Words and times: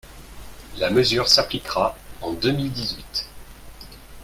La 0.77 0.89
mesure 0.89 1.27
s’appliquera 1.29 1.95
en 2.23 2.33
deux 2.33 2.51
mille 2.51 2.71
dix-huit 2.71 3.27